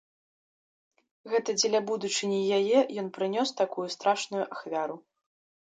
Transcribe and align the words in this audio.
Гэта 1.33 1.49
дзеля 1.59 1.81
будучыні 1.91 2.41
яе 2.59 2.79
ён 3.03 3.07
прынёс 3.19 3.49
такую 3.61 3.87
страшную 3.99 4.43
ахвяру. 4.53 4.97